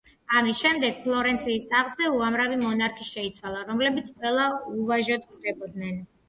ამის 0.37 0.59
შემდეგ 0.61 0.95
ფლორენციის 1.01 1.65
ტახტზე 1.73 2.07
უამრავი 2.13 2.57
მონარქი 2.63 3.05
შეიცვალა, 3.11 3.61
რომლებიც 3.69 4.11
ყველა 4.17 4.49
უვაჟოდ 4.73 5.29
კვდებოდნენ. 5.29 6.03